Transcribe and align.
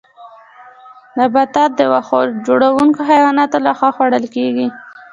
نباتات 1.17 1.71
د 1.75 1.81
واښه 1.91 2.05
خوړونکو 2.55 2.99
حیواناتو 3.09 3.57
لخوا 3.65 3.89
خوړل 3.95 4.25
کیږي 4.35 4.67